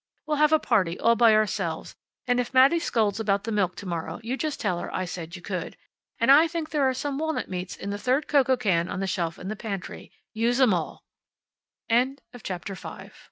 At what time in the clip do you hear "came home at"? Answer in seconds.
12.03-12.65